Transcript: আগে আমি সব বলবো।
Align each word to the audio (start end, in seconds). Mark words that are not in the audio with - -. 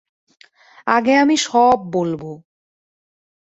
আগে 0.87 1.13
আমি 1.15 1.35
সব 1.45 1.77
বলবো। 1.93 2.31